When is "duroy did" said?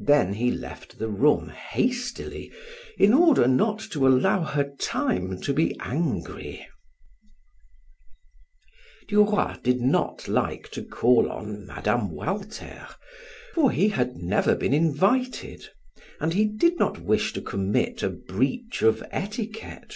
9.08-9.82